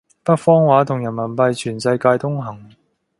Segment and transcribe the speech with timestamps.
[0.23, 2.71] 北方話同人民幣全世界通行